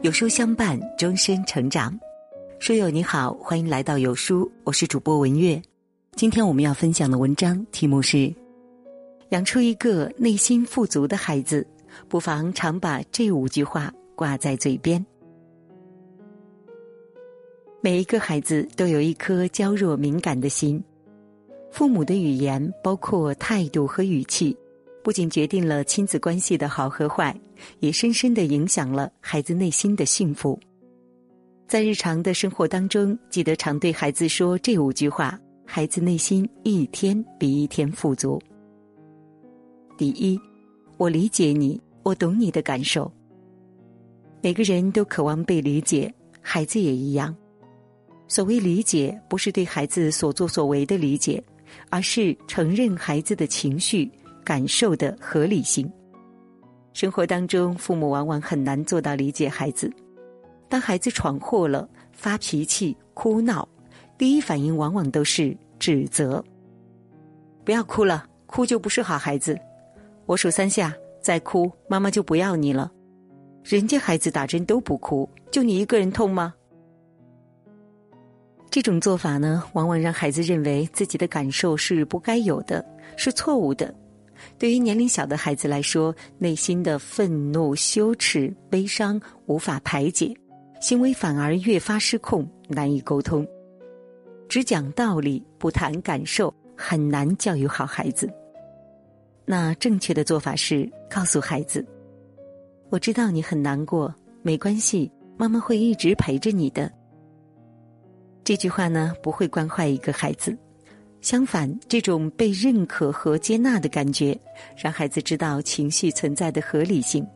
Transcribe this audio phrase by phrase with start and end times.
[0.00, 1.98] 有书相伴，终身成长。
[2.60, 5.60] 书友你好，欢迎来到有书，我是主播文月。
[6.14, 8.32] 今天我们要分享的文章题目是：
[9.30, 11.66] 养出一个内心富足的孩子，
[12.08, 15.04] 不妨常把这五句话挂在嘴边。
[17.80, 20.80] 每一个孩子都有一颗娇弱敏感的心，
[21.72, 24.56] 父母的语言，包括态度和语气。
[25.08, 27.34] 不仅决定了亲子关系的好和坏，
[27.80, 30.60] 也深深的影响了孩子内心的幸福。
[31.66, 38.38] 在日常的生活当中，记得常对孩子说这五句话，孩子内心一天比一天富足。
[39.96, 40.38] 第一，
[40.98, 43.10] 我理解你，我懂你的感受。
[44.42, 47.34] 每个人都渴望被理解，孩子也一样。
[48.26, 51.42] 所谓理解，不是对孩子所作所为的理解，
[51.88, 54.06] 而是承认孩子的情绪。
[54.48, 55.86] 感受的合理性。
[56.94, 59.92] 生活当中，父母往往很难做到理解孩子。
[60.70, 63.68] 当孩子闯祸了、发脾气、哭闹，
[64.16, 66.42] 第一反应往往都是指责。
[67.62, 69.54] 不要哭了，哭就不是好孩子。
[70.24, 72.90] 我数三下，再哭，妈妈就不要你了。
[73.62, 76.54] 人家孩子打针都不哭，就你一个人痛吗？
[78.70, 82.82] 这种做法呢，往往让孩子认为自己的感受是不该有的，
[83.18, 83.94] 是错误的。
[84.56, 90.34] 对于年龄小的孩子来说，内心的愤怒、羞耻、悲伤无法排解，
[90.80, 93.46] 行为反而越发失控，难以沟通。
[94.48, 98.32] 只讲道理不谈感受，很难教育好孩子。
[99.44, 101.84] 那正确的做法是告诉孩子
[102.90, 106.90] ：“我知道你很难过，没关系，妈妈会一直陪着你的。”
[108.44, 110.56] 这句话呢，不会惯坏一个孩子。
[111.20, 114.38] 相反，这种被认可和接纳的感觉，
[114.76, 117.26] 让孩子知道情绪存在的合理性，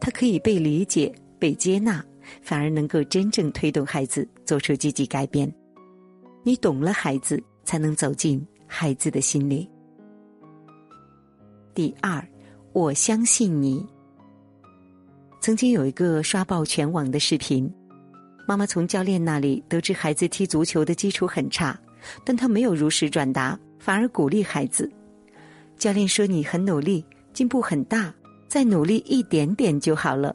[0.00, 2.02] 他可以被理解、被接纳，
[2.42, 5.52] 反而能够真正推动孩子做出积极改变。
[6.44, 9.68] 你懂了孩子，才能走进孩子的心里。
[11.74, 12.24] 第二，
[12.72, 13.84] 我相信你。
[15.40, 17.70] 曾经有一个刷爆全网的视频，
[18.46, 21.78] 妈妈从教练那里得知孩子踢足球的基础很差。
[22.24, 24.90] 但他没有如实转达，反而鼓励孩子。
[25.76, 28.14] 教练说：“你很努力，进步很大，
[28.48, 30.34] 再努力一点点就好了。”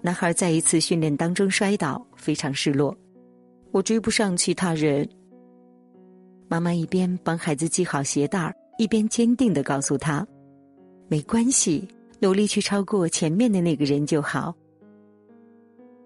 [0.00, 2.96] 男孩在一次训练当中摔倒，非常失落。
[3.72, 5.08] 我追不上其他人。
[6.48, 10.24] 妈妈一边帮孩子系好鞋带儿，一边坚定的告诉他
[11.08, 11.86] ：“没关系，
[12.20, 14.54] 努力去超过前面的那个人就好。”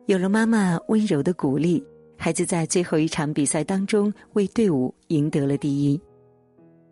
[0.07, 1.85] 有了妈妈温柔的鼓励。
[2.23, 5.99] 孩子在最后一场比赛当中为队伍赢得了第一，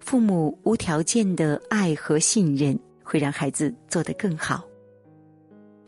[0.01, 4.65] 父母无条件的爱和信任会让孩子做得更好。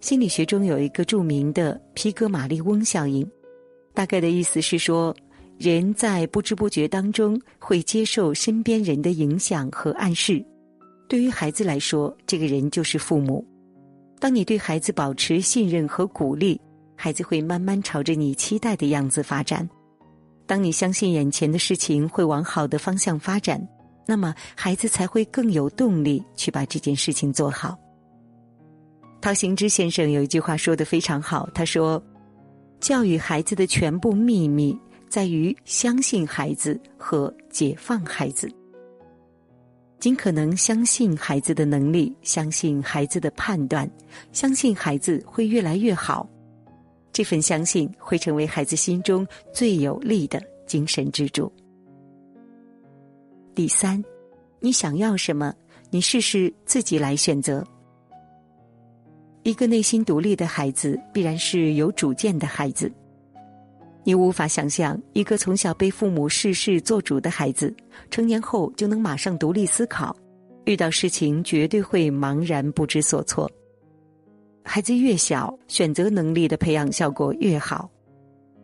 [0.00, 3.26] 心理学中有一个著名的皮格马利翁效应，
[3.94, 5.16] 大概的意思是说，
[5.56, 10.44] 人在不知不觉当中会接受身边人的影响和暗示。
[11.08, 13.42] 对于孩子来说，这个人就是父母。
[14.18, 16.60] 当你对孩子保持信任和鼓励。
[17.02, 19.66] 孩子会慢慢朝着你期待的样子发展。
[20.46, 23.58] 当你相信眼前的事情会往好的方向发展，
[24.06, 27.74] 那么孩子才会更有动力去把这件事情做好。
[29.18, 32.02] 陶行知先生有一句话说的非常好，他说
[32.80, 34.78] ：“教育孩子的全部秘密
[35.08, 38.46] 在于相信孩子和解放孩子。
[39.98, 43.90] 尽可能相信孩子的能力，相信孩子的判断，
[44.32, 46.28] 相信孩子会越来越好。”
[47.12, 51.52] 这份相信会成为孩子心中最有力的精神支柱。
[53.54, 54.02] 第三，
[54.60, 55.52] 你想要什么，
[55.90, 57.66] 你试试自己来选择。
[59.42, 62.90] 一个内心独立的孩子，必然是有主见的孩子。
[64.04, 67.74] 你无法想象，一个从小被父母事事做主的孩子，
[68.10, 70.16] 成年后就能马上独立思考，
[70.64, 73.50] 遇到事情绝对会茫然不知所措。
[74.62, 77.90] 孩子越小，选择能力的培养效果越好。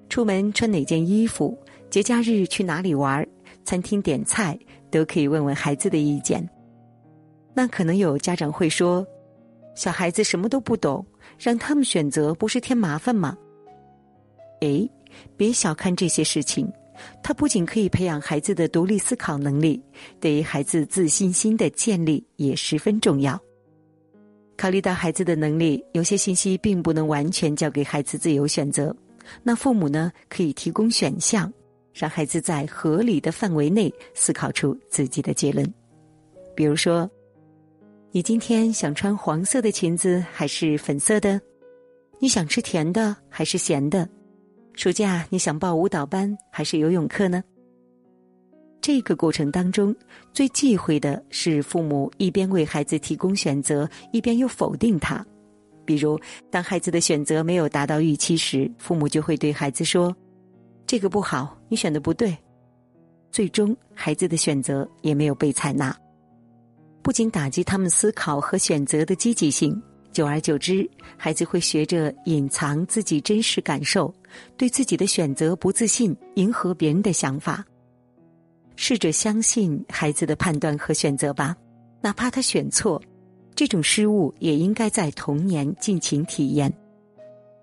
[0.09, 1.59] 出门穿哪件衣服，
[1.91, 3.27] 节假日去哪里玩，
[3.65, 4.57] 餐厅点菜，
[4.91, 6.49] 都可以问问孩子的意见。
[7.55, 9.05] 那可能有家长会说
[9.75, 11.05] ：“小孩子什么都不懂，
[11.39, 13.37] 让他们选择不是添麻烦吗？”
[14.61, 14.89] 哎，
[15.37, 16.71] 别小看这些事情，
[17.23, 19.83] 它不仅可以培养孩子的独立思考能力，
[20.21, 23.41] 对于孩子自信心的建立也十分重要。
[24.57, 28.95] 考虑到孩子的能力，有些信息并不能完全交给孩子自由选择。
[29.43, 31.53] 那父母呢，可以提供选项，
[31.93, 35.71] 让孩子在合理的范围内思考出自己的结论。
[36.55, 37.11] 比如说，
[38.13, 41.41] 你今天想穿黄色的裙子还是粉色的？
[42.19, 44.09] 你想吃甜的还是咸的？
[44.75, 47.45] 暑假你想报舞蹈班还是游泳课呢？
[48.87, 49.93] 这个过程当中，
[50.33, 55.27] 最忌讳的是父母一边为孩子提供选择，一边又否定他。
[55.85, 56.17] 比如，
[56.53, 60.17] 当孩子的选择没有达到预期时，父母就会对孩子说
[60.87, 62.33] ：“这个不好，你选的不对。”
[63.33, 65.93] 最终，孩子的选择也没有被采纳，
[67.03, 69.83] 不仅打击他们思考和选择的积极性，
[70.13, 74.15] 久而久之，孩子会学着隐藏自己真实感受，
[74.57, 77.67] 对自己的选择不自信，迎合别人的想法。
[78.77, 81.57] 试着相信孩子的判断和选择吧，
[82.01, 83.03] 哪怕他选错，
[83.55, 86.73] 这种失误也应该在童年尽情体验。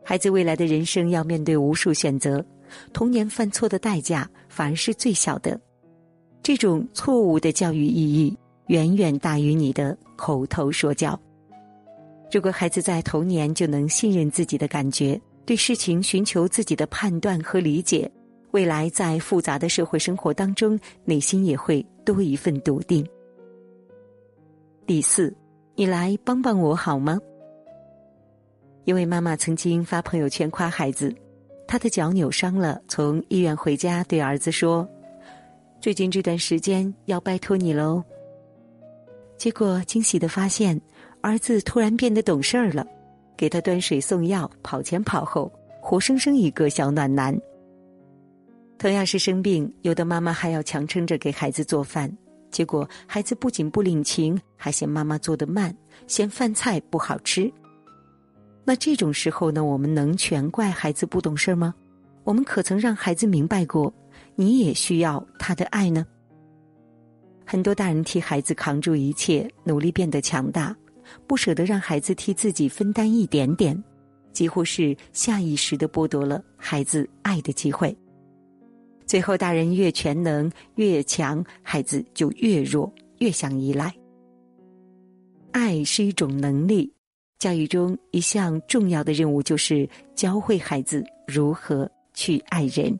[0.04, 2.44] 孩子未来的人生要面对无数选择，
[2.92, 5.60] 童年犯错的代价反而是最小的。
[6.42, 8.36] 这种错误的教育意义
[8.68, 11.18] 远远大于你的口头说教。
[12.31, 18.12] 如果孩子在童年就能信任自己的感觉，对事情寻求自己的判断和理解。
[18.53, 23.03] 未来在复杂的社会生活当中，内心也会多一份笃定。
[24.85, 25.35] 第四，
[25.73, 27.19] 你来帮帮我好吗？
[28.83, 31.11] 一位妈妈曾经发朋友圈夸孩子，
[31.65, 34.88] 她的脚扭伤了，从医院回家对儿子说
[35.81, 38.03] ：“最近这段时间要拜托你喽。”
[39.35, 40.79] 结果惊喜的发现，
[41.21, 42.85] 儿子突然变得懂事儿了，
[43.35, 45.51] 给他端水送药，跑前跑后，
[45.81, 47.35] 活生生一个小暖男。
[48.77, 52.11] 同样是生病，有的妈妈还要强撑着给孩子做饭，
[52.51, 55.73] 结果孩子不仅不领情，还嫌妈妈做的慢，
[56.05, 57.51] 嫌饭菜不好吃。
[58.65, 61.73] 那这种时候呢，我们能全怪孩子不懂事吗？
[62.23, 63.93] 我们可曾让孩子明白过，
[64.35, 66.05] 你也需要他的爱呢？
[67.45, 70.75] 很多大人替孩子扛住一切，努力变得强大，
[71.27, 73.81] 不舍得让孩子替自己分担一点点，
[74.31, 77.95] 几乎是下意识的剥夺了孩子爱的机会。
[79.13, 83.94] 最后，大人越全能越强，孩子就越弱，越想依赖。
[85.51, 86.92] 爱是一种能力，
[87.38, 93.00] 教育中一项重要的任务就是教会孩子如何去爱人。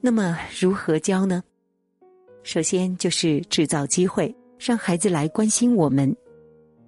[0.00, 1.44] 那么，如何教呢？
[2.42, 6.12] 首先就是制造机会，让孩子来关心我们，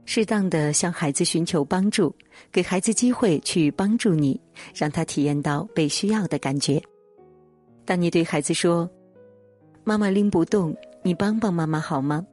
[0.04, 2.12] 适当的向孩子寻求帮助，
[2.50, 4.40] 给孩子机会去帮助你，
[4.74, 6.82] 让他体验到被需要的感觉。
[7.84, 8.88] 当你对孩子说
[9.84, 12.24] ：“妈妈拎不动，你帮帮妈妈好吗？”“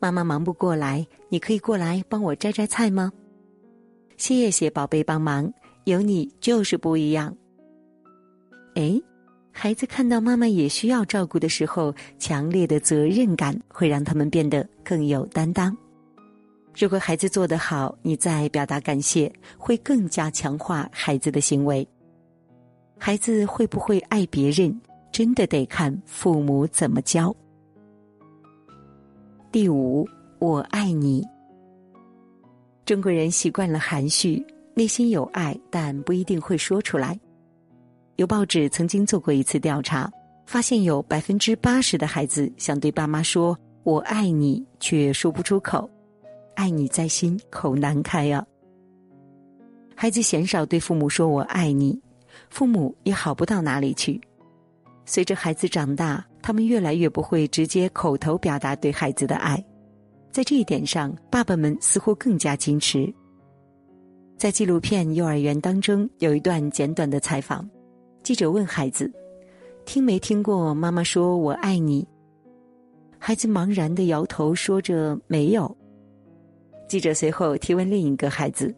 [0.00, 3.12] 妈妈忙不过来，你可以过来帮我摘摘菜吗
[4.16, 5.52] ？”“谢谢宝贝帮忙，
[5.84, 7.36] 有你就是不一样。”
[8.74, 9.00] 哎，
[9.52, 15.76] 孩子看到妈妈也需要照顾的时候，强烈的责任感会让他们变得更有担当。
[16.76, 21.86] 如果孩子做得好，你再表达感谢，会更加强化孩子的行为。
[23.06, 24.74] 孩子会不会爱别人，
[25.12, 27.36] 真的得看父母怎么教。
[29.52, 30.08] 第五，
[30.38, 31.22] 我爱你。
[32.86, 34.42] 中国人习惯了含蓄，
[34.72, 37.20] 内心有爱，但不一定会说出来。
[38.16, 40.10] 有报纸曾经做过一次调查，
[40.46, 43.54] 发现有百分之八十的孩子想对爸妈说
[43.84, 45.86] “我爱你”，却说不出口
[46.56, 48.42] ，“爱你在心，口难开”啊。
[49.94, 52.00] 孩子鲜少对父母说“我爱你”。
[52.54, 54.20] 父母也好不到哪里去。
[55.04, 59.62] 随着孩子长大，他们越来越不会直接口头表达对孩子的爱，
[60.30, 63.12] 在这一点上，爸爸们似乎更加矜持。
[64.38, 67.68] 在纪录片《幼儿园》当中，有一段简短的采访，
[68.22, 69.12] 记者问孩子
[69.84, 72.06] ：“听没听过妈妈说我爱你？”
[73.18, 75.76] 孩子茫然的摇头，说着没有。
[76.86, 78.72] 记者随后提问另一个孩子：“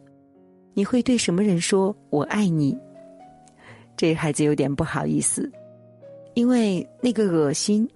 [0.73, 2.75] 你会对什么人说我爱你？”
[3.97, 5.51] 这孩子有点不好意思，
[6.35, 7.89] 因为那个恶心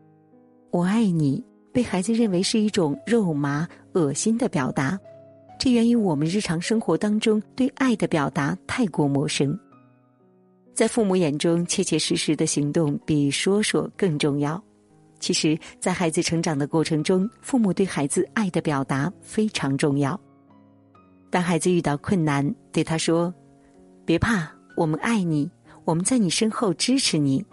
[0.70, 1.42] “我爱你”
[1.72, 5.00] 被孩子认为是一种肉麻、恶心的表达，
[5.58, 9.58] 这源于我们日常生活当中对爱的表达太过陌生。
[10.74, 14.62] 在父母眼中，切切实实的行动比说说更重要。
[15.20, 20.20] 其实，在孩子成长的过程中，父母对孩子爱的表达非常重要。
[21.30, 23.32] 当孩子遇到困难，对他说
[24.04, 25.46] ：“别怕。”我们爱你，
[25.84, 27.44] 我们在你身后支持你。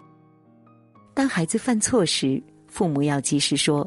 [1.12, 3.86] 当孩子犯错时，父母要及时说：“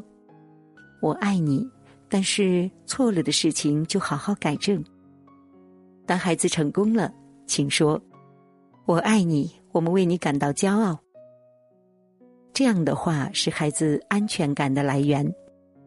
[1.02, 1.68] 我爱你，
[2.08, 4.80] 但是错了的事情就好好改正。”
[6.06, 7.12] 当孩子成功了，
[7.44, 8.00] 请说
[8.86, 10.96] ：“我爱你，我们为你感到骄傲。”
[12.54, 15.28] 这样的话是孩子安全感的来源。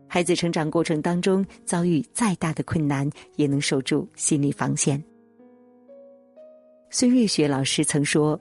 [0.09, 5.01] 孩子成长过程当中遭遇再大的困难，也能守住心理防线。
[6.97, 8.39] 孙瑞雪老师曾说：“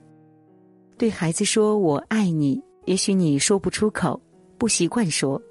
[0.97, 4.17] 对孩子说我爱你，也许你说不出口，
[4.57, 5.41] 不习惯说，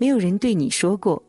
[0.00, 1.22] 没有人对你说过，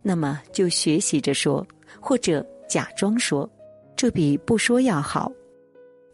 [0.00, 1.66] 那么就学习着说，
[2.00, 3.46] 或者假装说，
[3.94, 5.30] 这比不说要好。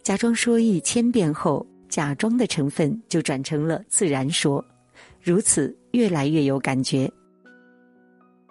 [0.02, 4.64] 假装说一千遍后，假装的成分就转成了自然说，
[5.22, 7.08] 如此越来越有感觉。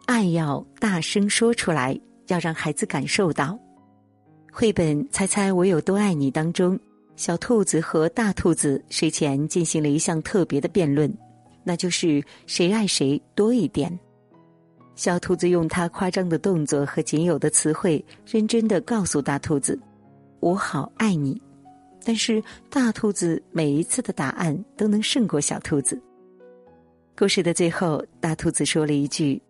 [0.06, 3.60] 爱要大声说出来，要让孩子感受到。”
[4.58, 6.80] 绘本《猜猜我有多爱你》当中，
[7.18, 11.14] 小兔子和大兔子睡前进行了一项特别的辩论，
[11.62, 13.92] 那就是谁爱谁多一点。
[14.96, 19.78] 小兔子用它夸张的动作和仅有的词汇，认真的告诉大兔子
[20.40, 21.38] ：“我好爱你。”
[22.06, 26.02] 但是大兔子每一次的答案都能胜过小兔子。
[27.18, 29.42] 故事的最后，大兔子说了一句：“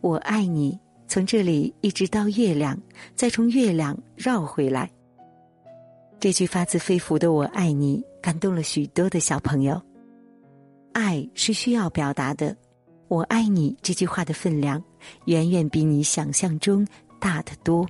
[0.00, 2.78] 我爱你。”从这里一直到月亮，
[3.16, 4.88] 再从月亮绕回来。
[6.20, 9.80] 这句发自肺腑的“我爱你”感动了许多的小朋友。
[10.92, 12.54] 爱是需要表达的
[13.08, 14.82] ，“我爱你”这句话的分量
[15.24, 16.86] 远远比你想象中
[17.18, 17.88] 大得多。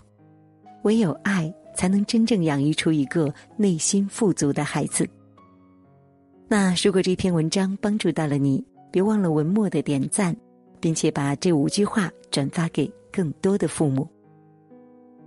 [0.82, 5.08] 唯有爱，才能真正养育出一个内心富足的孩子。
[6.46, 10.36] 那如果这篇文章帮助到了你，别忘了文末的点赞，
[10.78, 12.90] 并且把这五句话转发给。
[13.12, 14.08] 更多的父母。